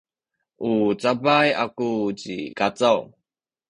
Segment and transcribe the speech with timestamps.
[0.69, 0.71] u
[1.01, 1.89] cabay aku
[2.19, 2.99] ci Kacaw.